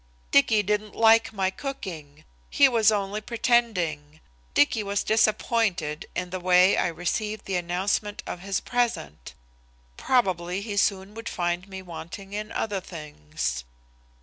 [0.31, 2.25] Dicky didn't like my cooking!
[2.49, 4.19] He was only pretending!
[4.55, 9.35] Dicky was disappointed in the way I received the announcement of his present!
[9.97, 13.63] Probably he soon would find me wanting in other things.